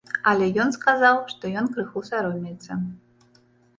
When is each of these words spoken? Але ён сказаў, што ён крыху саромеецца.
Але 0.29 0.45
ён 0.63 0.69
сказаў, 0.77 1.21
што 1.33 1.43
ён 1.61 1.69
крыху 1.75 2.05
саромеецца. 2.11 2.71